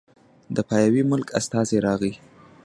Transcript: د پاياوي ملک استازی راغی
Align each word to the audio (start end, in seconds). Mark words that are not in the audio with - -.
د 0.55 0.57
پاياوي 0.67 1.03
ملک 1.11 1.27
استازی 1.39 1.77
راغی 1.85 2.13